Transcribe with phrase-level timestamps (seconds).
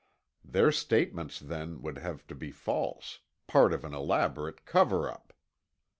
[0.43, 5.31] Their statements, then, would have to be false—part of an elaborate cover up.